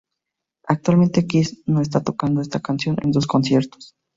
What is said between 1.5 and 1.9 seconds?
no